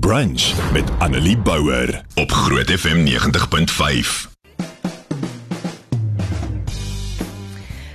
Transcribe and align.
Brunch 0.00 0.72
met 0.72 0.84
Annelie 0.98 1.38
Bouwer 1.38 2.04
op 2.14 2.30
Groot 2.30 2.70
FM 2.70 3.06
90.5. 3.06 4.30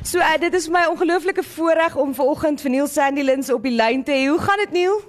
So 0.01 0.17
uh, 0.17 0.37
dit 0.39 0.53
is 0.53 0.67
my 0.69 0.85
ongelooflike 0.89 1.43
voorreg 1.43 1.95
om 1.95 2.13
vanoggend 2.15 2.61
vir 2.61 2.69
Neil 2.69 2.87
Sandylins 2.87 3.49
op 3.49 3.63
die 3.63 3.73
lyn 3.73 4.03
te 4.03 4.13
hê. 4.13 4.27
Hoe 4.29 4.37
gaan 4.39 4.57
dit 4.57 4.71
Neil? 4.71 5.01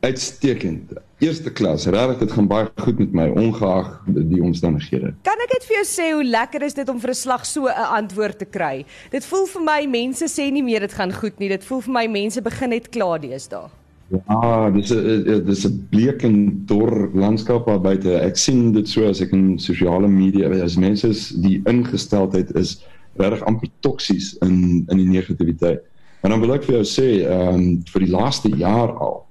Uitstekend. 0.00 0.96
Eerste 1.18 1.52
klas. 1.52 1.84
Regtig, 1.86 2.18
dit 2.18 2.32
gaan 2.32 2.48
baie 2.48 2.70
goed 2.80 2.98
met 2.98 3.12
my 3.12 3.28
ongeag 3.28 3.92
die 4.06 4.40
omstandighede. 4.40 5.12
Kan 5.28 5.44
ek 5.44 5.52
net 5.52 5.68
vir 5.68 5.76
jou 5.82 5.84
sê 5.90 6.08
hoe 6.14 6.24
lekker 6.24 6.64
is 6.64 6.80
dit 6.80 6.88
om 6.88 7.00
vir 7.00 7.12
'n 7.12 7.20
slag 7.24 7.44
so 7.46 7.68
'n 7.68 7.92
antwoord 8.00 8.38
te 8.38 8.48
kry? 8.48 8.86
Dit 9.10 9.24
voel 9.24 9.46
vir 9.46 9.62
my 9.68 9.84
mense 9.84 10.24
sê 10.24 10.48
nie 10.48 10.64
meer 10.64 10.80
dit 10.80 10.96
gaan 10.96 11.12
goed 11.12 11.38
nie. 11.38 11.48
Dit 11.48 11.64
voel 11.64 11.80
vir 11.80 11.92
my 11.92 12.06
mense 12.06 12.40
begin 12.40 12.70
net 12.70 12.88
kla 12.88 13.18
deesdae. 13.18 13.81
Ja, 14.12 14.70
dis 14.70 14.90
'n 14.92 15.44
dis 15.46 15.64
'n 15.64 15.86
bleek 15.90 16.22
en 16.22 16.62
dor 16.66 17.10
landskap 17.14 17.66
daar 17.66 17.80
buite. 17.80 18.18
Ek 18.20 18.36
sien 18.36 18.72
dit 18.72 18.88
so 18.88 19.08
as 19.08 19.20
ek 19.20 19.32
in 19.32 19.58
sosiale 19.58 20.08
media, 20.08 20.50
as 20.62 20.76
mense 20.76 21.08
is 21.08 21.28
die 21.28 21.62
ingesteldheid 21.64 22.54
is 22.56 22.82
regtig 23.16 23.44
amper 23.46 23.70
toksies 23.80 24.36
in 24.42 24.84
in 24.90 24.96
die 24.96 25.08
negativiteit. 25.08 25.80
En 26.22 26.30
dan 26.30 26.40
wil 26.40 26.52
ek 26.54 26.64
vir 26.64 26.74
jou 26.74 26.84
sê, 26.84 27.08
ehm 27.24 27.54
um, 27.54 27.82
vir 27.92 28.00
die 28.04 28.12
laaste 28.12 28.48
jaar 28.48 28.92
al 28.98 29.26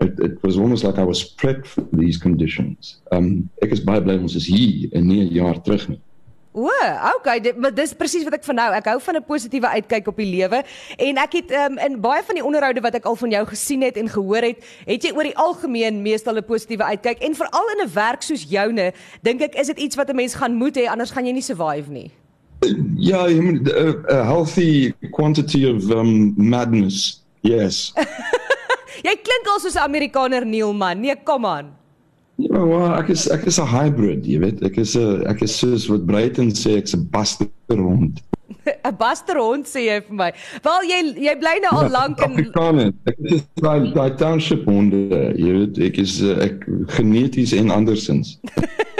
it 0.00 0.18
it 0.18 0.42
was 0.42 0.56
almost 0.58 0.84
like 0.84 0.98
I 0.98 1.04
was 1.04 1.34
prepped 1.34 1.66
for 1.66 1.84
these 1.92 2.18
conditions. 2.18 3.00
Ehm 3.12 3.24
um, 3.24 3.50
ek 3.62 3.72
is 3.72 3.84
baie 3.84 4.00
bly 4.00 4.16
ons 4.16 4.36
is 4.36 4.46
hier 4.46 4.88
en 4.92 5.06
nie 5.06 5.20
'n 5.20 5.34
jaar 5.34 5.62
terug 5.62 5.88
nie. 5.88 6.00
O, 6.54 6.70
okay, 7.16 7.40
dit 7.42 7.56
maar 7.58 7.74
dis 7.74 7.90
presies 7.98 8.22
wat 8.22 8.36
ek 8.36 8.44
van 8.46 8.54
nou. 8.54 8.66
Ek 8.78 8.86
hou 8.86 9.00
van 9.02 9.16
'n 9.18 9.26
positiewe 9.26 9.66
uitkyk 9.74 10.06
op 10.06 10.16
die 10.22 10.30
lewe 10.38 10.62
en 11.02 11.18
ek 11.18 11.32
het 11.42 11.50
um, 11.50 11.78
in 11.82 11.98
baie 12.00 12.22
van 12.22 12.38
die 12.38 12.44
onderhoude 12.46 12.80
wat 12.80 12.94
ek 12.94 13.08
al 13.10 13.18
van 13.18 13.30
jou 13.30 13.42
gesien 13.50 13.82
het 13.82 13.98
en 13.98 14.06
gehoor 14.08 14.46
het, 14.46 14.62
het 14.86 15.02
jy 15.02 15.10
oor 15.10 15.26
die 15.26 15.34
algemeen 15.34 15.98
meestal 16.02 16.38
'n 16.38 16.46
positiewe 16.46 16.84
uitkyk 16.94 17.18
en 17.26 17.34
veral 17.34 17.66
in 17.74 17.82
'n 17.82 17.90
werk 17.94 18.22
soos 18.22 18.46
joune, 18.46 18.92
dink 19.22 19.42
ek 19.42 19.58
is 19.58 19.66
dit 19.66 19.78
iets 19.78 19.96
wat 19.96 20.10
'n 20.10 20.16
mens 20.16 20.34
gaan 20.34 20.54
moet 20.54 20.78
hê 20.78 20.86
anders 20.86 21.10
gaan 21.10 21.26
jy 21.26 21.32
nie 21.32 21.42
survive 21.42 21.90
nie. 21.90 22.10
Ja, 22.96 23.26
I 23.26 23.40
mean 23.40 23.66
a, 23.66 24.14
a 24.14 24.22
healthy 24.22 24.94
quantity 25.10 25.66
of 25.66 25.90
um 25.90 26.34
madness. 26.36 27.24
Yes. 27.40 27.92
jy 29.08 29.14
klink 29.26 29.46
al 29.50 29.58
soos 29.58 29.74
'n 29.74 29.82
Amerikaner 29.82 30.46
Neil 30.46 30.72
man. 30.72 31.00
Nee, 31.00 31.16
kom 31.24 31.46
aan. 31.46 31.74
Ja, 32.54 32.60
well, 32.62 32.92
ek 32.94 33.08
is 33.10 33.24
ek 33.34 33.48
is 33.50 33.58
'n 33.58 33.66
hybrid, 33.66 34.26
jy 34.30 34.38
weet. 34.38 34.60
Ek 34.62 34.76
is 34.78 34.94
'n 34.94 35.26
ek 35.26 35.42
is 35.42 35.56
soos 35.58 35.88
wat 35.90 36.06
Bruiten 36.06 36.54
sê 36.54 36.76
ek's 36.78 36.94
'n 36.94 37.02
basterhond. 37.10 38.22
'n 38.86 38.94
Basterhond 38.94 39.66
sê 39.66 39.90
jy 39.90 39.98
vir 40.06 40.14
my. 40.14 40.30
Wel 40.62 40.86
jy 40.86 41.00
jy 41.26 41.34
bly 41.40 41.56
nou 41.64 41.74
al 41.80 41.90
ja, 41.90 41.94
lank 41.98 42.22
in 42.22 42.30
Afrikaans. 42.30 42.94
Ek 43.10 43.18
is 43.26 43.42
daai 43.58 43.90
daai 43.90 44.14
township 44.22 44.62
honde, 44.70 45.34
jy 45.34 45.50
weet. 45.58 45.82
Ek 45.90 45.98
is 45.98 46.22
ek 46.22 46.62
geneties 46.94 47.56
en 47.58 47.74
andersins. 47.74 48.38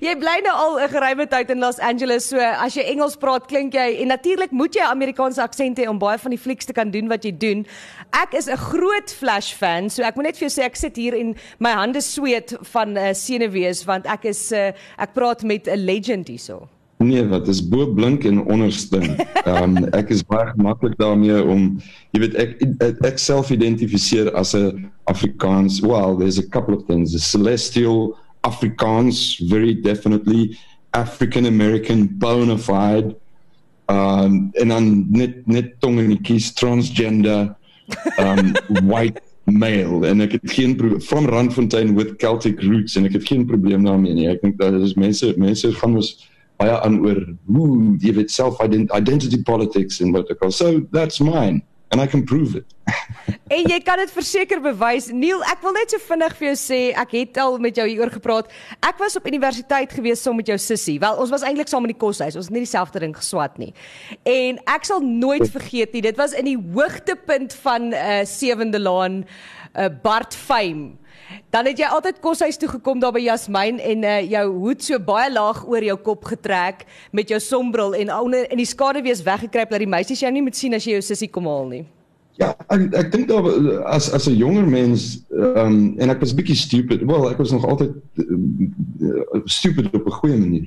jy 0.00 0.14
bly 0.20 0.38
nou 0.44 0.54
al 0.54 0.78
'n 0.80 0.88
geruime 0.88 1.26
tyd 1.26 1.50
in 1.50 1.60
Los 1.60 1.78
Angeles, 1.78 2.28
so 2.28 2.38
as 2.38 2.74
jy 2.74 2.82
Engels 2.82 3.16
praat, 3.16 3.46
klink 3.46 3.74
jy 3.74 4.00
en 4.02 4.08
natuurlik 4.08 4.52
moet 4.52 4.74
jy 4.74 4.82
Amerikaanse 4.82 5.42
aksent 5.42 5.78
hê 5.78 5.88
om 5.88 5.98
baie 5.98 6.18
van 6.18 6.30
die 6.30 6.38
flieks 6.38 6.64
te 6.66 6.72
kan 6.72 6.90
doen 6.90 7.08
wat 7.08 7.24
jy 7.24 7.32
doen. 7.32 7.66
Ek 8.12 8.34
is 8.34 8.48
'n 8.48 8.56
groot 8.56 9.10
Flash 9.10 9.52
fan, 9.54 9.90
so 9.90 10.02
ek 10.02 10.16
moet 10.16 10.24
net 10.24 10.36
vir 10.36 10.48
jou 10.48 10.60
sê 10.60 10.64
ek 10.64 10.76
sit 10.76 10.96
hier 10.96 11.14
en 11.14 11.34
my 11.58 11.72
hande 11.72 12.00
sweet 12.00 12.54
van 12.72 12.96
uh, 12.96 13.12
senuwees 13.12 13.84
want 13.84 14.06
ek 14.06 14.24
is 14.24 14.52
uh, 14.52 14.72
ek 14.98 15.14
praat 15.14 15.42
met 15.42 15.66
'n 15.68 15.84
legend 15.84 16.28
hierso. 16.28 16.68
Nee, 17.02 17.26
wat 17.28 17.48
is 17.48 17.68
bo 17.68 17.86
blink 17.86 18.24
en 18.24 18.44
ondersting. 18.44 19.16
Ehm 19.42 19.76
um, 19.76 19.88
ek 19.98 20.12
is 20.14 20.22
baie 20.22 20.46
gemaklik 20.52 20.94
daarmee 21.00 21.42
om 21.42 21.80
jy 22.14 22.20
weet 22.22 22.34
ek 22.38 22.52
ek, 22.62 23.00
ek 23.12 23.18
self 23.18 23.50
identifiseer 23.50 24.30
as 24.38 24.54
'n 24.54 24.86
Afrikaans. 25.10 25.80
Well, 25.82 26.14
there's 26.16 26.38
a 26.38 26.46
couple 26.46 26.76
of 26.76 26.86
things. 26.86 27.14
A 27.14 27.18
celestial 27.18 28.14
Afrikaans, 28.46 29.38
very 29.48 29.74
definitely 29.74 30.58
African 30.92 31.46
American 31.46 32.08
bona 32.18 32.58
fide. 32.58 33.16
Um, 33.88 34.50
en 34.52 34.68
dan 34.68 35.06
net 35.10 35.46
net 35.46 35.74
tong 35.80 35.98
in 35.98 36.14
die 36.14 36.20
kies 36.22 36.52
transgender 36.54 37.54
um 38.18 38.52
white 38.90 39.20
male 39.44 40.06
en 40.06 40.22
ek 40.22 40.36
het 40.38 40.52
geen 40.54 40.76
van 41.08 41.26
Randfontein 41.28 41.96
with 41.98 42.14
Celtic 42.22 42.62
roots 42.62 42.94
en 42.96 43.08
ek 43.08 43.18
het 43.18 43.26
geen 43.26 43.44
probleem 43.46 43.84
daarmee 43.84 44.14
nie. 44.14 44.28
Ek 44.30 44.40
dink 44.44 44.56
dat 44.60 44.78
is 44.80 44.94
mense 44.94 45.34
mense 45.36 45.72
gaan 45.80 45.98
ons 45.98 46.14
baie 46.62 46.78
aan 46.86 47.00
oor 47.02 47.20
hoe 47.50 47.68
jy 48.00 48.14
weet 48.20 48.30
self 48.30 48.62
identity 48.62 49.42
politics 49.42 50.00
en 50.00 50.14
wat 50.14 50.30
ek 50.30 50.46
al 50.46 50.54
so 50.54 50.80
that's 50.94 51.20
mine 51.20 51.60
and 51.92 52.00
I 52.00 52.06
can 52.06 52.24
prove 52.24 52.56
it. 52.56 52.66
en 53.52 53.68
jy 53.68 53.78
kan 53.84 54.00
dit 54.00 54.10
verseker 54.12 54.60
bewys. 54.64 55.10
Neil, 55.12 55.42
ek 55.52 55.60
wil 55.64 55.74
net 55.76 55.92
so 55.92 56.00
vinnig 56.02 56.34
vir 56.38 56.48
jou 56.48 56.54
sê, 56.58 56.80
ek 56.98 57.12
het 57.18 57.40
al 57.42 57.58
met 57.62 57.76
jou 57.76 57.84
hieroor 57.86 58.10
gepraat. 58.14 58.48
Ek 58.80 58.98
was 59.02 59.18
op 59.20 59.28
universiteit 59.28 59.92
gewees 59.92 60.24
saam 60.24 60.38
met 60.40 60.48
jou 60.48 60.56
sussie. 60.60 60.96
Wel, 61.02 61.20
ons 61.20 61.30
was 61.32 61.44
eintlik 61.46 61.70
saam 61.70 61.84
in 61.86 61.92
die 61.92 62.00
koshuis. 62.00 62.38
Ons 62.38 62.48
het 62.48 62.56
nie 62.56 62.64
dieselfde 62.64 63.04
ding 63.04 63.14
geswat 63.16 63.60
nie. 63.60 63.70
En 64.28 64.58
ek 64.72 64.88
sal 64.88 65.04
nooit 65.04 65.44
vergeet 65.52 65.92
nie. 65.92 66.04
Dit 66.08 66.18
was 66.20 66.34
in 66.36 66.48
die 66.48 66.58
hoogtepunt 66.58 67.54
van 67.62 67.90
'n 67.90 67.94
uh, 67.94 68.20
eh, 68.20 68.26
sewende 68.26 68.80
laan 68.80 69.22
uh, 69.22 69.88
Bart 70.02 70.34
Fame. 70.34 70.96
Dan 71.50 71.66
het 71.66 71.78
jy 71.78 71.88
altyd 71.88 72.20
koshuis 72.20 72.56
toe 72.56 72.68
gekom 72.68 73.00
daar 73.00 73.12
by 73.12 73.22
Jasmin 73.24 73.80
en 73.80 74.04
uh, 74.04 74.18
jou 74.30 74.44
hoed 74.58 74.84
so 74.84 74.98
baie 74.98 75.32
laag 75.32 75.64
oor 75.68 75.84
jou 75.84 75.96
kop 75.96 76.24
getrek 76.24 76.86
met 77.12 77.28
jou 77.28 77.40
sonbril 77.40 77.94
en 77.94 78.12
onder 78.14 78.50
in 78.50 78.60
die 78.60 78.68
skaduwees 78.68 79.22
weggekruip 79.22 79.70
dat 79.70 79.82
die 79.84 79.90
meisies 79.90 80.20
jou 80.20 80.32
nie 80.32 80.44
moet 80.44 80.56
sien 80.56 80.74
as 80.74 80.84
jy 80.84 80.98
jou 80.98 81.04
sussie 81.04 81.30
kom 81.32 81.48
haal 81.50 81.68
nie. 81.68 81.84
Ja, 82.40 82.54
ek 82.72 82.94
ek 82.96 83.10
dink 83.12 83.28
daar 83.28 83.44
as 83.92 84.08
as 84.16 84.26
'n 84.26 84.36
jonger 84.40 84.64
mens 84.64 85.20
ehm 85.28 85.58
um, 85.66 85.94
en 85.98 86.10
ek 86.10 86.20
was 86.20 86.32
bietjie 86.34 86.56
stupid. 86.56 87.04
Wel, 87.04 87.30
ek 87.30 87.36
was 87.36 87.52
nog 87.52 87.66
altyd 87.68 87.92
uh, 88.16 89.42
stupid 89.44 89.92
op 89.92 90.06
'n 90.06 90.18
goeie 90.20 90.38
manier. 90.38 90.66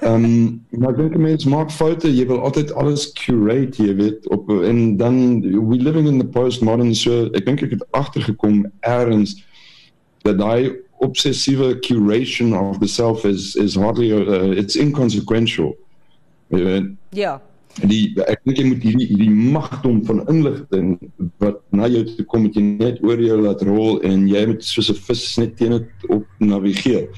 Ehm 0.00 0.24
um, 0.24 0.64
maar 0.70 0.90
ek 0.90 0.96
dink 0.96 1.16
mense 1.16 1.48
maak 1.48 1.70
foute. 1.70 2.08
Jy 2.08 2.26
wil 2.26 2.40
altyd 2.40 2.72
alles 2.72 3.12
curate, 3.12 3.82
jy 3.82 3.94
weet, 3.94 4.28
op 4.28 4.48
en 4.48 4.96
dan 4.96 5.40
we 5.68 5.76
living 5.76 6.08
in 6.08 6.18
the 6.18 6.26
postmodern 6.26 6.94
so 6.94 7.28
ek 7.36 7.44
dink 7.44 7.62
ek 7.62 7.76
het 7.76 7.84
agtergekom 7.90 8.64
eers 8.80 9.44
that 10.24 10.38
daai 10.38 10.72
obsessiewe 11.00 11.80
curation 11.80 12.54
of 12.54 12.80
the 12.80 12.88
self 12.88 13.24
is 13.24 13.56
is 13.56 13.74
hardly 13.74 14.12
uh, 14.12 14.50
it's 14.60 14.76
inconsequential. 14.76 15.76
Ja. 16.50 16.80
Yeah 17.10 17.38
die 17.82 18.14
ek 18.30 18.42
dink 18.46 18.58
jy 18.60 18.64
moet 18.68 18.84
hierdie 18.86 19.06
hierdie 19.08 19.30
magdom 19.54 19.98
van 20.06 20.22
inligting 20.30 20.94
wat 21.42 21.58
na 21.74 21.88
jou 21.90 22.04
toe 22.06 22.26
kom 22.30 22.44
met 22.46 22.54
jy 22.54 22.62
net 22.62 23.00
oor 23.02 23.18
jou 23.18 23.38
laat 23.42 23.64
rol 23.66 23.98
en 24.06 24.28
jy 24.30 24.44
moet 24.50 24.62
soos 24.62 24.90
'n 24.92 25.00
vis 25.08 25.24
net 25.38 25.56
teen 25.58 25.74
dit 25.78 25.88
op 26.08 26.26
navigeer. 26.38 27.08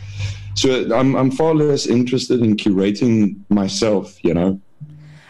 So 0.57 0.73
I'm 0.89 1.15
I'm 1.17 1.31
far 1.31 1.55
less 1.55 1.87
interested 1.87 2.41
in 2.41 2.57
curating 2.57 3.37
myself, 3.51 4.17
you 4.25 4.33
know. 4.33 4.59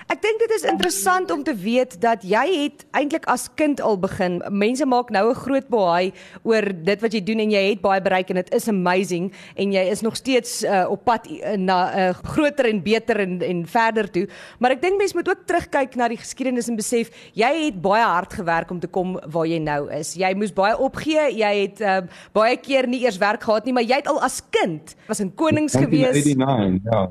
Ek 0.06 0.20
dink 0.22 0.38
dit 0.38 0.52
is 0.54 0.62
interessant 0.70 1.32
om 1.34 1.40
te 1.42 1.50
weet 1.58 1.96
dat 1.98 2.22
jy 2.22 2.44
het 2.46 2.84
eintlik 2.94 3.24
as 3.26 3.48
kind 3.58 3.80
al 3.82 3.96
begin. 3.98 4.38
Mense 4.54 4.86
maak 4.86 5.10
nou 5.10 5.30
'n 5.30 5.34
groot 5.34 5.66
baai 5.68 6.12
oor 6.46 6.62
dit 6.62 7.00
wat 7.02 7.12
jy 7.12 7.22
doen 7.26 7.42
en 7.42 7.50
jy 7.50 7.62
het 7.70 7.80
baie 7.82 8.00
bereik 8.00 8.30
en 8.30 8.38
dit 8.38 8.54
is 8.54 8.68
amazing 8.68 9.32
en 9.56 9.72
jy 9.72 9.82
is 9.90 10.02
nog 10.06 10.14
steeds 10.16 10.62
uh, 10.62 10.86
op 10.88 11.04
pad 11.04 11.26
uh, 11.26 11.56
na 11.58 11.90
'n 11.90 11.98
uh, 11.98 12.14
groter 12.22 12.70
en 12.70 12.82
beter 12.82 13.18
en 13.20 13.42
en 13.42 13.66
verder 13.66 14.10
toe. 14.10 14.28
Maar 14.58 14.70
ek 14.70 14.82
dink 14.82 14.98
mense 14.98 15.16
moet 15.16 15.28
ook 15.28 15.42
terugkyk 15.46 15.96
na 15.96 16.08
die 16.08 16.22
geskiedenis 16.22 16.68
en 16.68 16.76
besef 16.76 17.10
jy 17.34 17.64
het 17.64 17.82
baie 17.82 18.04
hard 18.04 18.32
gewerk 18.32 18.70
om 18.70 18.78
te 18.78 18.86
kom 18.86 19.18
waar 19.26 19.46
jy 19.46 19.58
nou 19.58 19.90
is. 19.90 20.14
Jy 20.14 20.34
moes 20.34 20.52
baie 20.52 20.78
opgee. 20.78 21.34
Jy 21.34 21.54
het 21.66 21.80
uh, 21.80 22.06
baie 22.32 22.56
keer 22.56 22.86
nie 22.86 23.02
eers 23.02 23.18
werk 23.18 23.42
gehad 23.42 23.64
nie, 23.64 23.72
maar 23.72 23.82
jy 23.82 23.96
het 23.96 24.06
al 24.06 24.22
as 24.22 24.40
kind 24.50 24.94
was 25.08 25.20
in 25.20 25.34
konings 25.34 25.74
gewees. 25.74 26.14
89, 26.14 26.80
ja. 26.84 27.10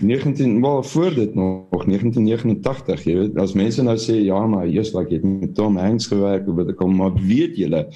19 0.00 0.60
wel 0.60 0.82
voor 0.82 1.14
dit 1.14 1.34
nog 1.34 1.84
1989 1.84 3.04
jy 3.04 3.14
weet. 3.16 3.38
As 3.38 3.52
mense 3.52 3.82
nou 3.82 3.96
sê 3.96 4.18
ja 4.24 4.46
maar 4.46 4.66
eers 4.66 4.92
like 4.92 5.10
jy 5.10 5.20
het 5.20 5.40
met 5.40 5.54
Tom 5.54 5.76
Hanks 5.76 6.06
gewerk 6.06 6.48
of 6.48 6.54
wat 6.54 6.68
ek 6.68 6.76
kom 6.76 6.96
maar 6.96 7.14
weet 7.14 7.56
julle 7.56 7.86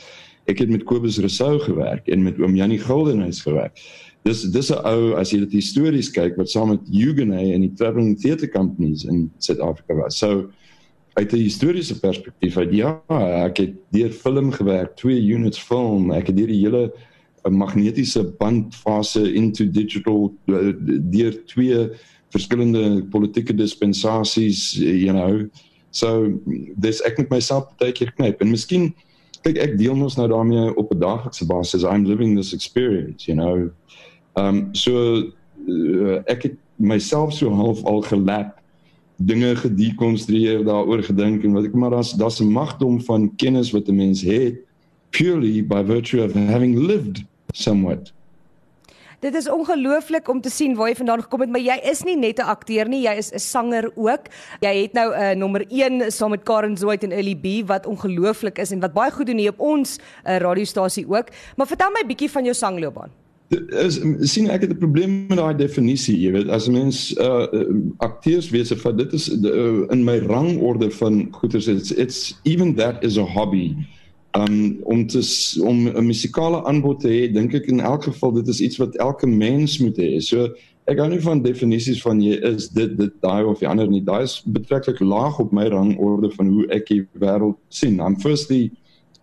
ek 0.51 0.63
het 0.65 0.71
met 0.71 0.85
Kobus 0.89 1.19
Rousseau 1.19 1.59
gewerk 1.63 2.09
en 2.09 2.23
met 2.23 2.39
oom 2.41 2.57
Janie 2.57 2.81
Guldenhuis 2.81 3.43
gewerk. 3.45 3.79
Dis 4.27 4.43
dis 4.53 4.71
'n 4.71 4.81
ou 4.85 5.15
as 5.17 5.31
jy 5.33 5.39
dit 5.45 5.53
histories 5.53 6.11
kyk 6.11 6.37
wat 6.37 6.51
saam 6.51 6.69
met 6.69 6.89
Huguenot 6.91 7.53
en 7.55 7.61
die 7.61 7.73
traveling 7.73 8.19
theatre 8.21 8.49
companies 8.49 9.05
in 9.05 9.31
Suid-Afrika 9.39 9.95
was. 9.95 10.19
So 10.19 10.51
uit 11.15 11.33
'n 11.33 11.37
historiese 11.37 12.01
perspektief 12.01 12.57
uit 12.57 12.73
ja 12.73 13.03
ek 13.47 13.57
het 13.57 13.75
deur 13.91 14.11
film 14.11 14.53
gewerk 14.53 14.97
twee 14.97 15.21
units 15.21 15.59
film. 15.59 16.13
Ek 16.13 16.27
het 16.27 16.37
deur 16.37 16.47
die 16.47 16.65
hele 16.65 16.93
'n 17.45 17.57
magnetiese 17.57 18.23
bandfase 18.39 19.33
into 19.35 19.71
digital 19.71 20.33
eh, 20.47 20.73
deur 21.11 21.45
twee 21.47 21.91
verskillende 22.31 23.05
politieke 23.11 23.55
dispensasies 23.55 24.73
you 24.79 25.13
know. 25.13 25.49
So 25.91 26.31
dis 26.77 27.03
ek 27.03 27.19
met 27.19 27.31
myself 27.31 27.73
baie 27.79 27.93
keer 27.93 28.13
knyp 28.15 28.43
en 28.43 28.53
miskien 28.53 28.91
kyk 29.43 29.59
ek 29.59 29.77
deel 29.81 29.97
mos 29.97 30.19
nou 30.21 30.29
daarmee 30.29 30.75
op 30.77 30.93
'n 30.93 31.01
daaglikse 31.01 31.47
basis. 31.47 31.83
I'm 31.83 32.07
living 32.07 32.37
this 32.37 32.53
experience 32.53 33.27
you 33.27 33.37
know. 33.37 33.71
Um 34.37 34.75
so 34.75 35.33
uh, 35.69 36.23
ek 36.27 36.43
het 36.43 36.57
myself 36.77 37.33
so 37.33 37.51
half 37.51 37.85
al 37.85 38.03
gelap 38.03 38.61
dinge 39.21 39.57
gedekonstrueer 39.57 40.65
daaroor 40.65 41.03
gedink 41.03 41.45
en 41.45 41.53
wat 41.53 41.69
ek 41.69 41.75
maar 41.77 41.91
daar's 41.91 42.13
daar's 42.17 42.41
'n 42.41 42.53
magdom 42.53 43.01
van 43.01 43.33
kennis 43.37 43.71
wat 43.71 43.89
'n 43.89 43.97
mens 43.97 44.23
het 44.23 44.57
purely 45.11 45.67
by 45.67 45.85
virtue 45.85 46.25
of 46.25 46.33
having 46.33 46.79
lived 46.79 47.25
somewhat. 47.53 48.13
Dit 49.21 49.35
is 49.35 49.51
ongelooflik 49.51 50.29
om 50.29 50.41
te 50.41 50.49
sien 50.51 50.75
waar 50.75 50.89
jy 50.89 50.97
vandaan 50.97 51.21
gekom 51.21 51.43
het, 51.45 51.51
maar 51.53 51.61
jy 51.61 51.77
is 51.91 52.01
nie 52.09 52.17
net 52.17 52.39
'n 52.41 52.49
akteur 52.49 52.89
nie, 52.89 53.03
jy 53.05 53.15
is 53.21 53.33
'n 53.33 53.39
sanger 53.39 53.91
ook. 53.95 54.33
Jy 54.61 54.75
het 54.83 54.93
nou 54.93 55.13
'n 55.13 55.21
uh, 55.21 55.37
nommer 55.37 55.65
1 55.69 56.11
saam 56.13 56.31
met 56.31 56.43
Karen 56.43 56.77
Zoid 56.77 57.05
en 57.05 57.13
Ellie 57.13 57.37
B 57.37 57.69
wat 57.69 57.87
ongelooflik 57.87 58.59
is 58.59 58.71
en 58.71 58.81
wat 58.81 58.93
baie 58.93 59.11
goed 59.11 59.27
doen 59.27 59.37
hier 59.37 59.51
op 59.51 59.61
ons 59.61 59.99
uh, 59.99 60.37
radiostasie 60.37 61.05
ook. 61.09 61.29
Maar 61.57 61.67
vertel 61.67 61.91
my 61.91 62.07
bietjie 62.07 62.31
van 62.31 62.45
jou 62.45 62.55
sangloopbaan. 62.55 63.11
Is 63.69 64.01
sien 64.21 64.49
ek 64.51 64.61
het 64.61 64.71
'n 64.71 64.79
probleem 64.79 65.27
met 65.29 65.39
daai 65.39 65.57
definisie, 65.57 66.21
jy 66.21 66.33
weet, 66.33 66.49
as 66.49 66.69
'n 66.69 66.73
mens 66.73 67.13
uh 67.19 67.47
akteurs 67.99 68.51
wese 68.51 68.77
van 68.77 68.97
dit 68.97 69.13
is 69.13 69.29
uh, 69.29 69.85
in 69.91 70.05
my 70.05 70.19
rangorde 70.19 70.91
van 70.91 71.29
goeters 71.31 71.67
it's, 71.67 71.91
it's 71.91 72.41
even 72.45 72.75
that 72.75 73.05
is 73.05 73.19
a 73.19 73.25
hobby 73.25 73.77
um 74.39 74.79
om 74.83 75.07
te 75.07 75.21
om 75.63 75.87
'n 75.89 76.07
musikale 76.07 76.65
aanbod 76.65 77.01
te 77.01 77.09
hê 77.09 77.33
dink 77.33 77.55
ek 77.55 77.67
in 77.67 77.81
elk 77.81 78.05
geval 78.05 78.33
dit 78.33 78.49
is 78.49 78.61
iets 78.61 78.77
wat 78.77 78.97
elke 78.97 79.27
mens 79.27 79.79
moet 79.79 79.97
hê. 79.97 80.21
So 80.21 80.49
ek 80.87 80.99
hou 80.99 81.09
nie 81.09 81.21
van 81.21 81.43
definisies 81.43 82.03
van 82.03 82.21
jy 82.23 82.39
is 82.43 82.69
dit 82.69 82.97
dit 82.99 83.13
daai 83.21 83.45
of 83.45 83.59
die 83.59 83.69
ander 83.69 83.89
nie. 83.89 84.05
Daai 84.05 84.23
is 84.23 84.43
betreklik 84.47 85.01
laag 85.01 85.39
op 85.39 85.53
my 85.53 85.67
rangorde 85.69 86.31
van 86.31 86.49
hoe 86.49 86.67
ek 86.71 86.87
die 86.87 87.07
wêreld 87.19 87.57
sien. 87.69 88.01
I'm 88.01 88.17
firstly 88.17 88.71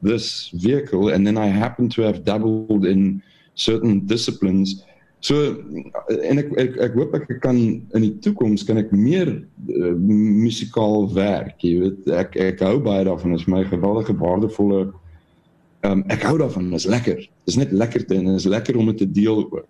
this 0.02 0.52
vehicle 0.54 1.10
and 1.14 1.26
then 1.26 1.38
I 1.38 1.48
happen 1.48 1.90
to 1.90 2.04
have 2.04 2.24
dabbled 2.24 2.86
in 2.86 3.22
certain 3.54 4.06
disciplines. 4.06 4.84
So 5.26 5.36
en 6.30 6.38
ek 6.38 6.52
ek, 6.62 6.76
ek 6.88 6.98
hoop 6.98 7.16
ek 7.18 7.30
kan 7.42 7.58
in 7.58 8.04
die 8.04 8.14
toekoms 8.22 8.64
kan 8.68 8.78
ek 8.78 8.92
meer 8.94 9.32
uh, 9.34 9.96
musikaal 9.98 11.08
werk. 11.16 11.58
Jy 11.66 11.74
weet 11.82 12.12
ek 12.20 12.38
ek 12.38 12.62
hou 12.66 12.78
baie 12.86 13.08
daarvan. 13.08 13.34
Dit 13.34 13.46
is 13.46 13.50
my 13.52 13.64
geweldige 13.66 14.18
waardevolle 14.22 14.84
ehm 15.86 16.02
um, 16.02 16.06
ek 16.14 16.26
hou 16.28 16.38
daarvan. 16.42 16.70
Dit 16.70 16.84
is 16.84 16.92
lekker. 16.92 17.26
Dit 17.26 17.54
is 17.54 17.58
net 17.58 17.74
lekker 17.74 18.06
te 18.06 18.20
en 18.20 18.30
dit 18.30 18.40
is 18.44 18.50
lekker 18.50 18.78
om 18.78 18.94
dit 18.94 19.02
te 19.02 19.10
deel 19.18 19.42
ook. 19.42 19.66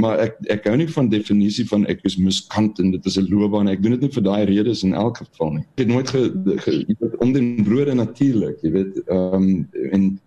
Maar 0.00 0.24
ek 0.24 0.40
ek 0.56 0.66
hou 0.70 0.76
nie 0.80 0.88
van 0.88 1.12
definisie 1.12 1.66
van 1.68 1.84
ek 1.92 2.00
is 2.08 2.16
muskant 2.16 2.80
en 2.80 2.90
dit 2.96 3.06
is 3.06 3.20
'n 3.20 3.28
loopbaan. 3.28 3.68
Ek 3.68 3.82
doen 3.82 3.98
dit 3.98 4.08
nie 4.08 4.14
vir 4.16 4.24
daai 4.24 4.44
redes 4.48 4.82
in 4.82 4.94
elk 4.94 5.20
geval 5.20 5.60
nie. 5.60 5.64
Ek 5.76 5.84
het 5.84 5.92
nooit 5.92 6.08
ge, 6.08 6.22
ge 6.64 6.72
jy 6.88 6.96
weet 7.00 7.20
om 7.20 7.32
den 7.32 7.64
brode 7.64 7.94
natuurlik, 7.94 8.56
jy 8.64 8.72
weet 8.72 9.00
ehm 9.06 9.34
um, 9.34 9.68
en 9.92 10.20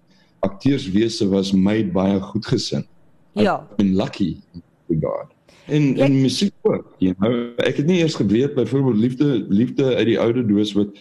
akteurswese 0.45 1.29
was 1.29 1.53
my 1.53 1.81
baie 1.83 2.19
goed 2.19 2.45
gesind. 2.45 2.85
Ja. 3.33 3.68
I've 3.69 3.75
been 3.75 3.95
lucky 3.95 4.38
with 4.85 5.00
God. 5.01 5.31
En 5.65 5.97
en 5.97 6.21
musiek 6.21 6.53
ook, 6.62 6.95
you 6.97 7.15
know. 7.18 7.53
Ek 7.56 7.77
het 7.77 7.85
nie 7.85 8.00
eers 8.01 8.15
geweet 8.15 8.53
byvoorbeeld 8.53 8.97
liefde 8.97 9.45
liefde 9.50 9.95
uit 9.95 10.06
die 10.06 10.19
oude 10.19 10.45
doos 10.45 10.74
wat 10.74 10.97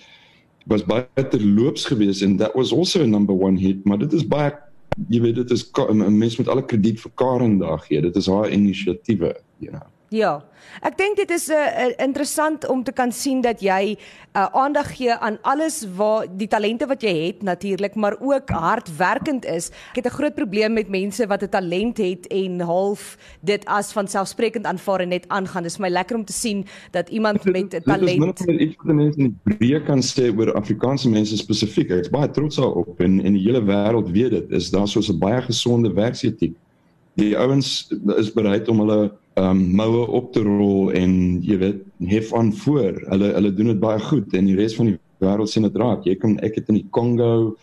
was 0.66 0.84
baie 0.86 1.28
terloops 1.28 1.84
geweest 1.84 2.22
en 2.22 2.36
that 2.36 2.54
was 2.54 2.72
also 2.72 3.02
a 3.02 3.06
number 3.06 3.34
1 3.40 3.56
hit, 3.56 3.84
maar 3.84 3.98
dit 3.98 4.12
is 4.12 4.26
baie 4.26 4.52
jy 5.08 5.20
weet 5.20 5.34
dit 5.34 5.50
is 5.50 5.70
'n 5.72 6.18
mens 6.18 6.36
met 6.36 6.48
alle 6.48 6.64
krediet 6.64 7.00
vir 7.00 7.10
Karen 7.14 7.58
daag 7.58 7.86
gee. 7.86 8.00
Dit 8.00 8.16
is 8.16 8.26
haar 8.26 8.50
inisiatiewe, 8.50 9.40
you 9.58 9.70
know. 9.70 9.91
Ja. 10.12 10.42
Ek 10.84 10.94
dink 11.00 11.16
dit 11.16 11.30
is 11.32 11.48
'n 11.48 11.56
uh, 11.56 11.88
uh, 11.88 12.04
interessant 12.04 12.68
om 12.68 12.84
te 12.84 12.92
kan 12.92 13.12
sien 13.12 13.40
dat 13.40 13.60
jy 13.60 13.96
uh, 14.36 14.46
aandag 14.52 14.96
gee 14.96 15.12
aan 15.12 15.38
alles 15.42 15.86
waar 15.96 16.26
die 16.28 16.48
talente 16.48 16.86
wat 16.86 17.02
jy 17.02 17.14
het 17.26 17.42
natuurlik, 17.42 17.94
maar 17.94 18.16
ook 18.20 18.50
hardwerkend 18.50 19.44
is. 19.44 19.70
Ek 19.92 20.04
het 20.04 20.06
'n 20.06 20.16
groot 20.16 20.34
probleem 20.34 20.72
met 20.72 20.88
mense 20.88 21.26
wat 21.26 21.42
'n 21.42 21.48
talent 21.48 21.98
het 21.98 22.26
en 22.26 22.60
half 22.60 23.16
dit 23.40 23.64
as 23.64 23.92
van 23.92 24.08
selfsprekend 24.08 24.66
aanvaar 24.66 25.00
en 25.00 25.08
net 25.08 25.24
aangaan. 25.28 25.62
Dit 25.62 25.72
is 25.72 25.78
my 25.78 25.88
lekker 25.88 26.16
om 26.16 26.24
te 26.24 26.32
sien 26.32 26.66
dat 26.90 27.08
iemand 27.08 27.44
met 27.44 27.74
'n 27.74 27.82
talent 27.82 28.38
Dit 28.38 28.48
is 28.48 28.56
iets 28.56 28.76
wat 28.76 28.94
mense 28.94 29.18
in 29.18 29.40
die 29.44 29.56
breë 29.56 29.84
kan 29.84 30.02
sê 30.02 30.28
oor 30.36 30.54
Afrikaanse 30.54 31.08
mense 31.08 31.36
spesifiek. 31.36 31.90
Ek 31.90 32.00
is 32.00 32.10
baie 32.10 32.30
trots 32.30 32.56
daarop 32.56 33.00
en 33.00 33.20
en 33.20 33.32
die 33.32 33.42
hele 33.42 33.64
wêreld 33.64 34.10
weet 34.10 34.30
dit. 34.30 34.50
Is 34.50 34.70
daar 34.70 34.88
so 34.88 35.00
'n 35.00 35.18
baie 35.18 35.42
gesonde 35.42 35.92
werksetiek. 35.92 36.54
Die 37.14 37.36
ouens 37.38 37.92
is 38.16 38.32
bereid 38.32 38.68
om 38.68 38.78
hulle 38.78 39.12
um 39.40 39.60
moue 39.76 40.06
op 40.06 40.32
te 40.32 40.42
rol 40.44 40.90
en 40.96 41.12
jy 41.44 41.56
weet 41.60 41.82
hef 42.10 42.32
aan 42.36 42.52
voor. 42.52 42.98
Hulle 43.08 43.32
hulle 43.32 43.52
doen 43.56 43.72
dit 43.72 43.80
baie 43.80 44.00
goed 44.10 44.34
en 44.36 44.48
die 44.48 44.56
res 44.58 44.76
van 44.76 44.92
die 44.92 44.98
wêreld 45.22 45.48
sien 45.48 45.66
dit 45.66 45.76
raak. 45.80 46.04
Jy 46.08 46.16
kan 46.20 46.36
ek 46.44 46.58
het 46.60 46.68
in 46.72 46.80
die 46.82 46.88
Kongo, 46.92 47.56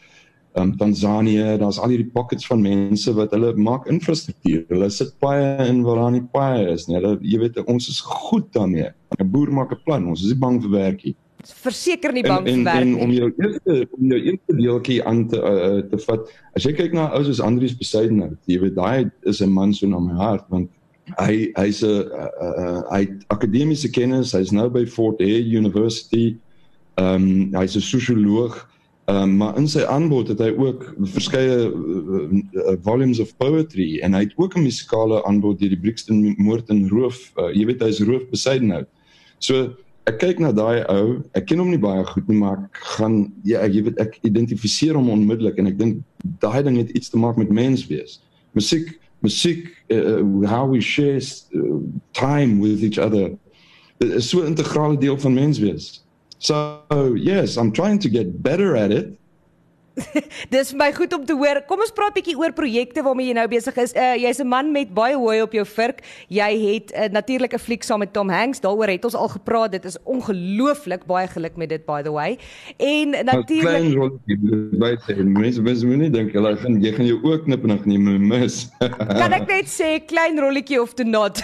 um 0.57 0.74
Tanzanië, 0.77 1.60
daar's 1.62 1.80
al 1.80 1.94
hierdie 1.94 2.10
pockets 2.13 2.48
van 2.50 2.63
mense 2.63 3.13
wat 3.13 3.36
hulle 3.36 3.54
maak 3.54 3.88
infrastruktuur. 3.92 4.66
Hulle 4.71 4.89
sit 4.94 5.13
baie 5.21 5.69
in 5.69 5.83
waar 5.86 6.04
daar 6.04 6.16
nie 6.18 6.25
baie 6.33 6.68
is 6.74 6.88
nie. 6.89 6.98
Hulle 6.98 7.18
jy 7.21 7.42
weet 7.45 7.62
ons 7.68 7.89
is 7.92 8.01
goed 8.01 8.50
daarmee. 8.56 8.89
'n 9.19 9.30
Boer 9.30 9.51
maak 9.51 9.72
'n 9.72 9.83
plan. 9.86 10.07
Ons 10.07 10.24
is 10.24 10.33
nie 10.33 10.42
bang 10.42 10.62
vir 10.62 10.72
werkie. 10.72 11.15
Verseker 11.39 12.12
nie 12.12 12.24
bang 12.24 12.48
vir 12.48 12.63
werk 12.63 12.86
nie. 12.86 12.95
En 12.95 13.01
om 13.04 13.12
jou 13.12 13.30
eerste 13.38 13.88
om 13.92 14.06
jou 14.12 14.19
eerste 14.19 14.56
deeltjie 14.56 15.04
aan 15.06 15.27
te 15.27 15.38
uh, 15.38 15.81
te 15.89 15.98
vat. 16.07 16.27
As 16.56 16.63
jy 16.63 16.74
kyk 16.74 16.94
na 16.94 17.12
ou 17.13 17.24
soos 17.24 17.39
Andrius 17.39 17.77
Besaidner, 17.77 18.33
jy 18.45 18.60
weet 18.60 18.75
daai 18.75 19.12
is 19.24 19.42
'n 19.42 19.54
man 19.54 19.74
so 19.74 19.88
na 19.88 20.00
my 20.00 20.18
hart 20.18 20.50
want 20.50 20.69
hy 21.17 21.50
hy's 21.57 21.81
'n 21.83 22.06
uh, 22.06 22.29
uh, 22.41 22.81
hy 22.91 23.07
akademiese 23.33 23.89
kennis, 23.89 24.33
hy's 24.33 24.51
nou 24.51 24.69
by 24.69 24.85
Fort 24.85 25.21
Hare 25.21 25.41
University. 25.41 26.38
Ehm 27.00 27.50
um, 27.53 27.61
hy's 27.61 27.75
'n 27.75 27.81
sosioloog. 27.81 28.56
Ehm 29.09 29.23
um, 29.23 29.38
maar 29.38 29.57
in 29.57 29.67
sy 29.67 29.83
aanbod 29.85 30.27
het 30.27 30.39
hy 30.39 30.53
ook 30.53 30.94
verskeie 31.15 31.69
uh, 31.71 32.29
uh, 32.29 32.77
volumes 32.85 33.19
of 33.19 33.35
poetry 33.38 34.00
en 34.06 34.13
hy 34.13 34.27
het 34.27 34.38
ook 34.38 34.56
'n 34.57 34.67
musikale 34.67 35.23
aanbod 35.25 35.59
deur 35.59 35.69
die 35.69 35.79
Brixton 35.79 36.35
moord 36.38 36.69
en 36.69 36.89
roof. 36.89 37.31
Uh, 37.38 37.50
jy 37.53 37.65
weet 37.65 37.81
hy's 37.81 38.03
roof 38.05 38.29
besyd 38.29 38.62
nou. 38.62 38.85
So 39.39 39.73
ek 40.05 40.19
kyk 40.19 40.39
na 40.39 40.51
daai 40.51 40.85
ou. 40.89 41.23
Ek 41.33 41.45
ken 41.45 41.59
hom 41.59 41.69
nie 41.69 41.81
baie 41.81 42.03
goed 42.05 42.27
nie, 42.27 42.38
maar 42.38 42.69
ek 42.69 42.77
gaan 42.97 43.33
ja, 43.44 43.65
jy 43.65 43.83
weet 43.83 44.00
ek 44.00 44.17
identifiseer 44.21 44.95
hom 44.95 45.09
onmiddellik 45.09 45.57
en 45.57 45.67
ek 45.67 45.77
dink 45.77 46.01
daai 46.39 46.63
ding 46.63 46.77
het 46.77 46.89
iets 46.97 47.09
te 47.09 47.17
maak 47.17 47.38
met 47.38 47.50
menswees. 47.50 48.21
Musiek 48.53 48.88
musiek 48.89 49.08
uh, 49.92 50.48
how 50.48 50.66
we 50.66 50.81
share 50.81 51.18
uh, 51.18 51.60
time 52.13 52.60
with 52.60 52.83
each 52.83 52.98
other 52.98 53.38
is 54.00 54.30
so 54.30 54.42
'n 54.42 54.56
integrale 54.56 54.98
deel 54.98 55.18
van 55.18 55.33
menswees. 55.36 56.00
So 56.39 56.81
yes, 57.16 57.57
I'm 57.57 57.71
trying 57.71 58.00
to 58.00 58.10
get 58.10 58.42
better 58.42 58.75
at 58.75 58.92
it. 58.92 59.19
Dis 60.54 60.74
my 60.78 60.90
goed 60.96 61.13
om 61.13 61.25
te 61.25 61.36
hoor. 61.38 61.62
Kom 61.69 61.81
ons 61.84 61.94
praat 61.96 62.13
bietjie 62.16 62.38
oor 62.40 62.54
projekte 62.56 63.04
waarmee 63.06 63.31
jy 63.31 63.36
nou 63.38 63.48
besig 63.51 63.78
is. 63.81 63.94
Uh, 63.94 64.16
Jy's 64.19 64.40
'n 64.40 64.48
man 64.48 64.72
met 64.72 64.94
baie 64.94 65.16
hooi 65.16 65.42
op 65.42 65.54
jou 65.54 65.66
vurk. 65.66 66.04
Jy 66.28 66.51
het 66.63 66.94
'n 66.94 67.10
uh, 67.10 67.10
natuurlike 67.19 67.60
fliek 67.60 67.84
saam 67.84 68.00
met 68.00 68.13
Tom 68.13 68.30
Hanks. 68.30 68.60
Daaroor 68.60 68.88
het 68.88 69.06
ons 69.06 69.16
al 69.16 69.30
gepraat. 69.30 69.72
Dit 69.72 69.86
is 69.86 69.98
ongelooflik. 70.04 71.06
Baie 71.06 71.28
geluk 71.28 71.56
met 71.56 71.69
dit 71.69 71.86
by 71.86 72.01
the 72.01 72.12
way. 72.12 72.38
En 72.78 73.25
natuurlik 73.25 74.18
baie 74.80 74.98
sê 75.06 75.16
mense 75.24 75.62
mense 75.62 75.86
moet 75.86 75.98
nie 75.98 76.10
dink 76.10 76.34
hulle 76.34 76.56
gaan 76.57 76.80
jy 76.81 76.94
gaan 76.96 77.06
jou 77.06 77.19
ook 77.24 77.44
knip 77.44 77.63
en 77.63 77.74
dan 77.74 77.80
gaan 77.84 77.92
jy 77.92 78.00
mis. 78.00 78.69
kan 79.22 79.34
ek 79.34 79.48
net 79.48 79.69
sê 79.72 80.00
klein 80.06 80.40
rolletjie 80.40 80.81
of 80.81 80.94
to 80.94 81.03
not. 81.03 81.41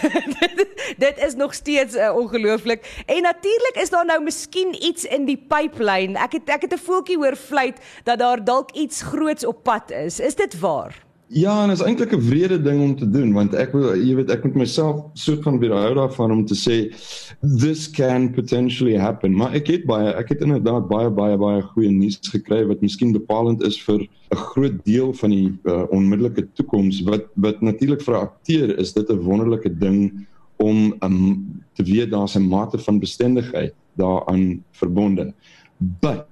dit 1.06 1.18
is 1.28 1.36
nog 1.36 1.54
steeds 1.54 1.96
uh, 1.96 2.12
ongelooflik. 2.16 2.86
En 3.06 3.22
natuurlik 3.22 3.82
is 3.82 3.90
daar 3.90 4.06
nou 4.06 4.22
miskien 4.24 4.76
iets 4.80 5.06
in 5.06 5.26
die 5.26 5.38
pipeline. 5.38 6.20
Ek 6.20 6.40
het 6.40 6.50
ek 6.50 6.68
het 6.68 6.74
'n 6.74 6.86
voeltjie 6.86 7.18
hoor 7.18 7.36
fluit 7.36 7.78
dat 8.04 8.20
daar 8.20 8.44
dalk 8.46 8.72
iets 8.72 9.02
groots 9.02 9.46
op 9.46 9.64
pad 9.64 9.92
is. 9.92 10.20
Is 10.20 10.36
dit 10.36 10.60
waar? 10.60 11.06
Ja, 11.28 11.64
en 11.64 11.72
is 11.74 11.82
eintlik 11.82 12.12
'n 12.14 12.22
wrede 12.22 12.62
ding 12.62 12.82
om 12.82 12.96
te 12.96 13.10
doen 13.10 13.34
want 13.34 13.54
ek 13.54 13.72
wil 13.74 13.96
jy 13.98 14.16
weet 14.16 14.30
ek 14.30 14.44
moet 14.44 14.56
myself 14.56 15.00
soort 15.14 15.42
van 15.44 15.58
weerhou 15.60 15.94
daarvan 15.98 16.32
om 16.32 16.46
te 16.46 16.54
sê 16.54 16.94
this 17.42 17.90
can 17.90 18.30
potentially 18.32 18.98
happen. 18.98 19.34
Maar 19.34 19.54
ek 19.54 19.68
het 19.68 19.86
baie 19.90 20.14
ek 20.14 20.30
het 20.30 20.42
inderdaad 20.46 20.88
baie 20.88 21.10
baie 21.10 21.38
baie 21.38 21.62
goeie 21.62 21.90
nuus 21.90 22.20
gekry 22.22 22.62
wat 22.70 22.82
miskien 22.82 23.12
bepalend 23.12 23.64
is 23.64 23.82
vir 23.82 24.06
'n 24.06 24.38
groot 24.54 24.78
deel 24.86 25.14
van 25.14 25.30
die 25.30 25.50
uh, 25.64 25.84
onmiddellike 25.90 26.48
toekoms 26.54 27.02
wat 27.10 27.26
wat 27.36 27.62
natuurlik 27.62 28.02
vir 28.02 28.16
'n 28.16 28.22
akteur 28.22 28.78
is 28.78 28.94
dit 28.94 29.10
'n 29.10 29.26
wonderlike 29.26 29.78
ding 29.80 30.28
om 30.58 30.94
um, 31.02 31.64
te 31.74 31.84
weet 31.84 32.12
daar's 32.12 32.36
'n 32.36 32.48
mate 32.48 32.78
van 32.78 33.00
bestendigheid 33.00 33.74
daaraan 33.98 34.64
verbonde. 34.72 35.34
But 35.80 36.28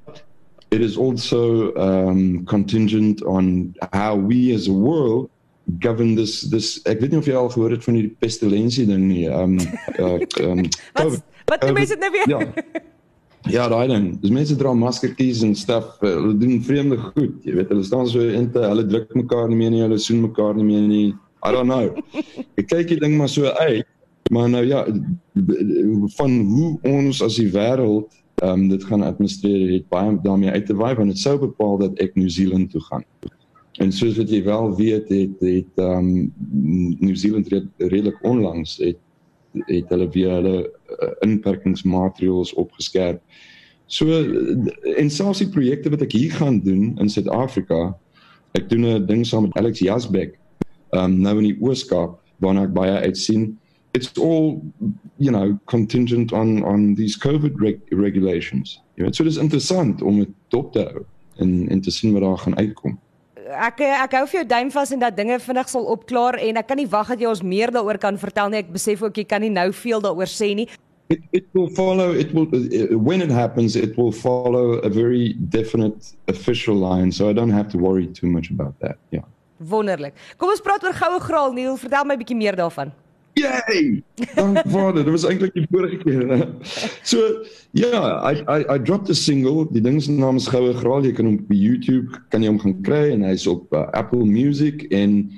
it 0.74 0.82
is 0.82 0.98
also 0.98 1.74
um, 1.76 2.46
contingent 2.46 3.22
on 3.24 3.76
how 3.94 4.16
we 4.16 4.54
as 4.54 4.68
a 4.68 4.74
world 4.74 5.30
govern 5.80 6.16
this 6.16 6.42
this 6.54 6.82
ek 6.86 7.00
weet 7.02 7.14
nie 7.14 7.20
of 7.22 7.28
jy 7.30 7.36
al 7.40 7.52
gehoor 7.54 7.76
het 7.76 7.86
van 7.86 7.96
hierdie 8.00 8.16
pestilensie 8.20 8.88
ding 8.90 9.06
nie 9.08 9.28
um 9.32 9.54
uh, 10.02 10.18
um 10.44 10.66
wat 10.98 11.22
wat 11.52 11.64
die 11.64 11.76
mense 11.78 12.00
nou 12.02 12.10
weer? 12.16 12.28
Ja. 12.32 12.42
Ja 13.52 13.68
daai 13.68 13.88
ding. 13.92 14.06
Dis 14.22 14.32
mense 14.32 14.56
dra 14.56 14.72
maskertjies 14.76 15.42
en 15.44 15.56
stuff 15.60 16.00
uh, 16.02 16.10
hulle 16.10 16.36
doen 16.40 16.62
vreemde 16.64 16.98
goed 16.98 17.48
jy 17.48 17.58
weet. 17.60 17.72
Hulle 17.72 17.84
staan 17.84 18.08
so 18.12 18.24
in 18.24 18.50
te 18.52 18.64
hulle 18.64 18.86
druk 18.88 19.12
mekaar 19.20 19.50
nie 19.52 19.60
meer 19.60 19.74
nie 19.76 19.84
hulle 19.84 20.00
soen 20.00 20.24
mekaar 20.24 20.56
nie 20.60 20.68
meer 20.68 20.86
nie. 20.88 21.08
I 21.44 21.52
don't 21.52 21.68
know. 21.68 21.92
Ek 22.60 22.70
kyk 22.72 22.96
die 22.96 23.02
ding 23.04 23.18
maar 23.20 23.32
so 23.32 23.52
uit 23.62 23.88
maar 24.32 24.50
nou 24.50 24.64
ja 24.66 24.86
van 26.18 26.36
hoe 26.48 26.70
ons 26.88 27.20
as 27.22 27.36
die 27.38 27.50
wêreld 27.52 28.23
ehm 28.42 28.60
um, 28.60 28.68
dit 28.70 28.84
gaan 28.84 29.02
administreer 29.02 29.72
het 29.72 29.88
baie 29.90 30.18
daarmee 30.22 30.50
uit 30.50 30.66
te 30.66 30.76
waai 30.76 30.96
want 30.96 31.10
dit 31.10 31.20
sou 31.20 31.38
bepaal 31.40 31.78
dat 31.78 32.00
ek 32.00 32.16
New 32.16 32.30
Zealand 32.30 32.72
toe 32.72 32.82
gaan. 32.82 33.04
En 33.82 33.92
soos 33.92 34.18
wat 34.18 34.30
jy 34.30 34.44
wel 34.44 34.76
weet 34.76 35.10
het 35.10 35.40
het 35.40 35.82
ehm 35.82 36.10
um, 36.10 36.34
New 37.00 37.16
Zealand 37.16 37.48
red, 37.48 37.66
redelik 37.78 38.24
onlangs 38.24 38.78
het 38.78 38.98
het 39.54 39.90
hulle 39.90 40.10
weer 40.10 40.32
hulle 40.32 40.58
uh, 40.66 41.10
inperkingsmaatreëls 41.22 42.54
opgeskerp. 42.54 43.22
So 43.86 44.10
en 44.98 45.10
selfs 45.10 45.44
die 45.44 45.50
projekte 45.50 45.92
wat 45.94 46.02
ek 46.02 46.16
hier 46.18 46.32
gaan 46.32 46.60
doen 46.66 46.96
in 46.98 47.10
Suid-Afrika, 47.10 47.94
ek 48.58 48.70
doen 48.70 48.86
'n 48.86 49.06
ding 49.06 49.26
saam 49.26 49.46
met 49.48 49.58
Alex 49.58 49.80
Jasbeck 49.80 50.40
um 50.94 51.20
nou 51.22 51.38
in 51.38 51.52
die 51.52 51.60
Ooskaap 51.62 52.20
waarna 52.42 52.66
ek 52.68 52.74
baie 52.74 52.98
uitsien. 53.06 53.58
It's 53.94 54.18
all 54.18 54.62
you 55.18 55.32
know 55.32 55.60
contingent 55.66 56.34
on 56.34 56.64
on 56.64 56.96
these 56.96 57.18
COVID 57.18 57.60
reg 57.62 57.80
regulations. 57.92 58.82
Jy 58.98 59.06
weet 59.06 59.16
so 59.16 59.26
dis 59.28 59.38
interessant 59.38 60.02
om 60.02 60.20
dit 60.24 60.32
dop 60.54 60.72
te 60.74 60.86
hou 60.88 61.04
en 61.44 61.52
en 61.70 61.82
te 61.82 61.92
sien 61.94 62.14
wat 62.14 62.26
daar 62.26 62.38
gaan 62.38 62.58
uitkom. 62.58 62.98
Ek 63.54 63.84
ek 63.86 64.16
hou 64.18 64.24
vir 64.32 64.40
jou 64.40 64.48
duim 64.50 64.72
vas 64.74 64.94
en 64.96 65.04
dat 65.04 65.18
dinge 65.18 65.38
vinnig 65.40 65.70
sal 65.70 65.86
opklaar 65.94 66.40
en 66.42 66.58
ek 66.58 66.68
kan 66.72 66.80
nie 66.80 66.90
wag 66.90 67.12
dat 67.14 67.22
jy 67.22 67.30
ons 67.30 67.44
meer 67.46 67.74
daaroor 67.76 68.00
kan 68.02 68.18
vertel 68.18 68.50
nie. 68.50 68.64
Ek 68.64 68.72
besef 68.74 69.04
ook 69.06 69.18
jy 69.22 69.28
kan 69.30 69.46
nie 69.46 69.52
nou 69.54 69.70
veel 69.84 70.02
daaroor 70.02 70.32
sê 70.32 70.54
nie. 70.58 70.68
It, 71.10 71.22
it 71.32 71.46
will 71.54 71.70
follow 71.76 72.16
it 72.16 72.34
will 72.34 72.48
when 72.98 73.22
it 73.22 73.30
happens 73.30 73.76
it 73.76 73.98
will 73.98 74.12
follow 74.12 74.80
a 74.82 74.90
very 74.90 75.36
definite 75.54 76.16
official 76.28 76.80
line 76.80 77.12
so 77.12 77.30
I 77.30 77.34
don't 77.34 77.54
have 77.54 77.70
to 77.70 77.78
worry 77.78 78.08
too 78.08 78.28
much 78.28 78.50
about 78.50 78.80
that. 78.80 78.98
Yeah. 79.12 79.28
Wonderlik. 79.60 80.18
Kom 80.38 80.50
ons 80.50 80.64
praat 80.64 80.84
oor 80.84 80.96
goue 80.98 81.22
graal 81.22 81.54
Neil, 81.54 81.78
vertel 81.78 82.06
my 82.06 82.16
'n 82.16 82.24
bietjie 82.24 82.40
meer 82.40 82.56
daarvan. 82.56 82.92
Yay! 83.34 84.04
Dank 84.36 84.62
Vader, 84.66 85.04
dit 85.04 85.12
was 85.12 85.26
eintlik 85.26 85.54
die 85.54 85.66
vorige 85.72 85.98
keer. 86.04 86.48
So, 87.02 87.18
ja, 87.72 87.90
yeah, 87.90 88.20
I 88.22 88.34
I 88.46 88.76
I 88.76 88.78
dropped 88.78 89.10
a 89.10 89.14
single, 89.18 89.66
die 89.72 89.82
ding 89.82 90.02
se 90.02 90.12
naam 90.12 90.38
is 90.38 90.48
Goue 90.48 90.74
Graal, 90.78 91.08
jy 91.08 91.16
kan 91.18 91.26
hom 91.26 91.40
op 91.42 91.54
YouTube 91.54 92.14
kan 92.30 92.46
jy 92.46 92.52
hom 92.52 92.62
gaan 92.62 92.78
kry 92.86 93.08
en 93.16 93.26
hy's 93.26 93.48
op 93.50 93.74
uh, 93.74 93.88
Apple 93.98 94.26
Music 94.30 94.86
en 94.94 95.32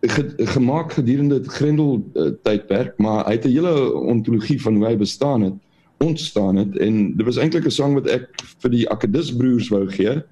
ge, 0.00 0.24
gemaak 0.54 0.96
gedurende 0.96 1.42
dit 1.42 1.52
Grendel 1.58 2.00
uh, 2.14 2.30
tydperk, 2.46 2.96
maar 3.02 3.26
hy 3.26 3.36
het 3.36 3.44
'n 3.44 3.56
hele 3.58 3.92
ontologie 3.94 4.60
van 4.62 4.80
hoe 4.80 4.86
hy 4.86 4.96
bestaan 4.96 5.42
het, 5.42 5.56
ontstaan 5.98 6.56
het 6.56 6.76
en 6.78 7.16
dit 7.16 7.26
was 7.26 7.36
eintlik 7.36 7.66
'n 7.66 7.70
sang 7.70 7.94
wat 7.94 8.06
ek 8.06 8.28
vir 8.62 8.70
die 8.70 8.88
Akadis 8.88 9.34
broers 9.36 9.68
wou 9.68 9.84
gee 9.90 10.22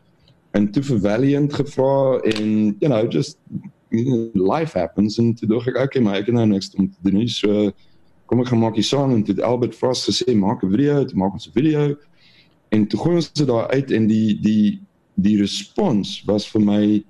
en 0.56 0.70
toe 0.72 0.82
vir 0.82 1.00
Valiant 1.00 1.52
gevra 1.52 2.20
en 2.22 2.76
you 2.80 2.88
know, 2.88 3.04
just 3.10 3.38
life 4.34 4.78
happens 4.78 5.18
en 5.18 5.34
toe 5.34 5.48
dink 5.48 5.68
ek 5.72 5.78
okay 5.84 6.02
maar 6.02 6.20
ek 6.20 6.30
het 6.30 6.36
nou 6.36 6.46
niks 6.46 6.72
om 6.76 6.88
te 6.90 7.02
doen 7.04 7.20
nie. 7.20 7.28
So 7.32 7.70
kom 8.26 8.42
ek 8.42 8.50
gaan 8.50 8.62
maak 8.62 8.78
die 8.78 8.86
song 8.86 9.14
en 9.14 9.22
toe 9.26 9.36
Albert 9.44 9.74
Frost 9.74 10.08
gesê 10.10 10.34
maak 10.34 10.64
'n 10.64 10.70
video 10.70 11.04
toe 11.04 11.18
maak 11.18 11.32
ons 11.32 11.48
'n 11.48 11.52
video. 11.54 11.96
En 12.70 12.86
toe 12.86 12.98
gooi 13.00 13.14
ons 13.16 13.32
dit 13.32 13.46
daar 13.46 13.68
uit 13.70 13.90
en 13.90 14.06
die 14.06 14.40
die 14.40 14.80
die 15.14 15.38
respons 15.40 16.22
was 16.26 16.46
vir 16.48 16.60
my 16.60 17.04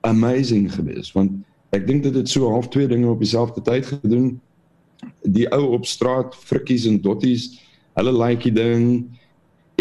amazing 0.00 0.72
geweest 0.72 1.12
want 1.12 1.32
ek 1.72 1.86
dink 1.86 2.02
dit 2.02 2.14
het 2.14 2.28
so 2.28 2.48
half 2.50 2.68
twee 2.68 2.86
dinge 2.86 3.10
op 3.10 3.18
dieselfde 3.18 3.62
tyd 3.62 3.86
gedoen. 3.86 4.40
Die 5.22 5.48
ou 5.52 5.74
op 5.74 5.86
straat 5.86 6.34
frikkies 6.34 6.86
en 6.86 7.00
dotties 7.00 7.60
hulle 7.94 8.12
like 8.12 8.42
die 8.42 8.52
ding 8.52 9.18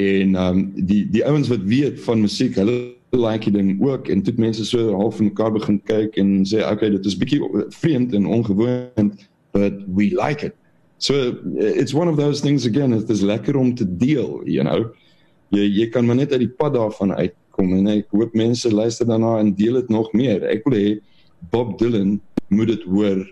en 0.02 0.36
um, 0.36 0.72
die 0.76 1.06
die 1.10 1.26
ouens 1.26 1.48
wat 1.48 1.64
weet 1.70 2.02
van 2.02 2.22
musiek 2.22 2.56
hulle 2.56 2.96
like 3.18 3.52
ding 3.52 3.82
ook. 3.82 4.08
En 4.08 4.22
dit 4.22 4.38
mense 4.38 4.66
so 4.66 4.92
half 4.96 5.20
in 5.20 5.26
mekaar 5.26 5.52
begin 5.52 5.80
kyk 5.84 6.18
en 6.18 6.42
sê 6.46 6.64
okay 6.72 6.90
dit 6.90 7.06
is 7.06 7.18
bietjie 7.18 7.42
vreemd 7.70 8.14
en 8.14 8.26
ongewoon 8.26 9.14
but 9.54 9.74
we 9.88 10.10
like 10.18 10.46
it. 10.46 10.56
So 10.98 11.36
it's 11.56 11.94
one 11.94 12.10
of 12.10 12.18
those 12.18 12.42
things 12.42 12.66
again 12.66 12.94
it 12.94 13.10
is 13.10 13.22
lekker 13.22 13.58
om 13.58 13.76
te 13.76 13.86
deel 13.98 14.42
you 14.46 14.64
know. 14.64 14.92
Jy 15.54 15.68
jy 15.70 15.88
kan 15.94 16.06
maar 16.06 16.16
net 16.16 16.32
uit 16.32 16.46
die 16.48 16.56
pad 16.58 16.74
daarvan 16.74 17.14
uitkom 17.14 17.78
en 17.78 17.88
ek 18.00 18.10
hoop 18.12 18.34
mense 18.34 18.74
luister 18.74 19.06
daarna 19.06 19.38
en 19.40 19.54
deel 19.56 19.82
dit 19.82 19.90
nog 19.90 20.12
meer. 20.14 20.44
Ek 20.50 20.66
wil 20.66 20.78
hê 20.80 20.90
Bob 21.52 21.78
Dylan 21.78 22.22
moet 22.50 22.68
dit 22.68 22.84
hoor 22.90 23.24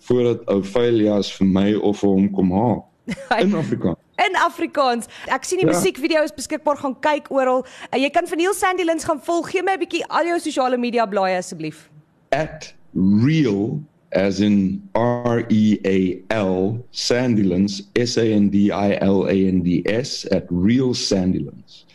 voordat 0.00 0.44
ou 0.48 0.62
Filias 0.64 1.32
vir 1.36 1.46
my 1.46 1.74
of 1.74 2.00
vir 2.00 2.10
hom 2.10 2.30
kom 2.32 2.52
haal 2.56 2.78
in 3.42 3.54
Afrikaans 3.54 4.00
in 4.26 4.36
Afrikaans. 4.36 5.08
Ek 5.32 5.44
sien 5.48 5.60
die 5.62 5.68
ja. 5.68 5.74
musiekvideo's 5.74 6.34
beskikbaar 6.36 6.80
gaan 6.80 6.96
kyk 7.04 7.30
oral. 7.34 7.64
Uh, 7.90 8.00
jy 8.00 8.10
kan 8.14 8.28
vir 8.30 8.40
Neil 8.40 8.56
Sandylins 8.56 9.06
gaan 9.08 9.20
volg. 9.24 9.50
Gee 9.52 9.62
my 9.62 9.76
'n 9.78 9.84
bietjie 9.84 10.04
al 10.08 10.26
jou 10.32 10.38
sosiale 10.40 10.78
media 10.78 11.06
blaaie 11.06 11.38
asseblief. 11.38 11.88
@real 12.94 13.80
as 14.12 14.40
in 14.40 14.82
R 14.94 15.44
E 15.48 15.78
A 15.86 15.98
L 16.34 16.84
Sandylins 16.90 17.82
S 17.94 18.16
A 18.18 18.24
N 18.24 18.50
D 18.50 18.70
I 18.70 18.98
L 19.00 19.26
A 19.26 19.36
N 19.52 19.62
D 19.62 19.82
S 19.86 20.26
@realsandylins. 20.50 21.86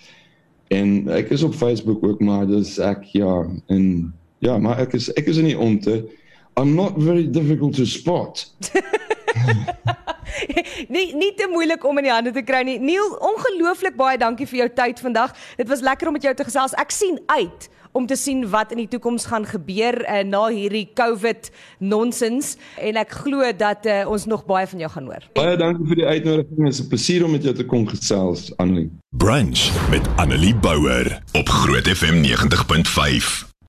En 0.68 1.10
ek 1.10 1.30
is 1.30 1.44
op 1.44 1.54
Facebook 1.54 2.04
ook 2.04 2.20
maar 2.20 2.48
dis 2.48 2.78
ek 2.80 3.04
ja 3.04 3.46
en 3.68 4.14
ja, 4.40 4.58
maar 4.58 4.80
ek 4.80 4.94
is 4.94 5.14
ek 5.14 5.28
is 5.28 5.38
in 5.38 5.52
die 5.52 5.60
omte. 5.60 6.04
I'm 6.58 6.76
not 6.76 6.94
very 6.98 7.28
difficult 7.32 7.76
to 7.76 7.86
spot. 7.86 8.48
nie 10.96 11.08
nie 11.16 11.32
te 11.38 11.48
moeilik 11.52 11.84
om 11.86 11.98
in 12.02 12.10
die 12.10 12.14
hande 12.14 12.34
te 12.36 12.44
kry 12.46 12.64
nie. 12.68 12.80
Neil, 12.80 13.16
ongelooflik 13.32 13.96
baie 14.00 14.18
dankie 14.18 14.48
vir 14.50 14.66
jou 14.66 14.70
tyd 14.82 15.00
vandag. 15.00 15.36
Dit 15.58 15.72
was 15.72 15.86
lekker 15.86 16.08
om 16.08 16.18
met 16.18 16.24
jou 16.24 16.36
te 16.36 16.48
gesels. 16.48 16.76
Ek 16.82 16.94
sien 16.94 17.20
uit 17.26 17.70
om 17.96 18.06
te 18.08 18.18
sien 18.20 18.44
wat 18.52 18.74
in 18.76 18.82
die 18.84 18.90
toekoms 18.92 19.28
gaan 19.32 19.46
gebeur 19.48 20.02
uh, 20.04 20.20
na 20.28 20.44
hierdie 20.52 20.90
COVID 21.00 21.48
nonsens 21.80 22.56
en 22.76 23.00
ek 23.00 23.16
glo 23.24 23.48
dat 23.56 23.88
uh, 23.88 24.02
ons 24.12 24.28
nog 24.28 24.44
baie 24.50 24.68
van 24.68 24.84
jou 24.84 24.92
gaan 24.98 25.10
hoor. 25.12 25.30
Baie 25.40 25.56
dankie 25.62 25.88
vir 25.94 26.04
die 26.04 26.10
uitnodiging. 26.12 26.60
Dit 26.60 26.76
is 26.76 26.84
'n 26.84 26.92
plesier 26.92 27.26
om 27.26 27.32
met 27.32 27.48
jou 27.48 27.56
te 27.56 27.66
kom 27.66 27.88
gesels, 27.88 28.52
Annelie. 28.60 28.92
Brunch 29.16 29.72
met 29.90 30.04
Annelie 30.20 30.56
Bouwer 30.56 31.24
op 31.34 31.50
Groot 31.50 31.88
FM 31.88 32.20
90.5. 32.28 33.55